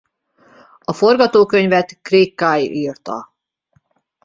[0.85, 3.33] A forgatókönyvet Craig Kyle írta.